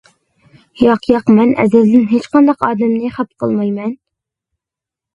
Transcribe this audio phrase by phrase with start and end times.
[0.01, 3.99] -ياق، ياق، مەن ئەزەلدىن ھېچقانداق ئادەمنى خاپا قىلمايمەن.